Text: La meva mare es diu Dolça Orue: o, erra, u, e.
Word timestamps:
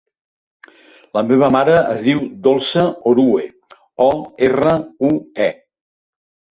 La 1.17 1.23
meva 1.31 1.49
mare 1.57 1.75
es 1.97 2.07
diu 2.09 2.23
Dolça 2.49 2.87
Orue: 3.13 3.47
o, 4.09 4.13
erra, 4.51 4.77
u, 5.13 5.15
e. 5.49 5.55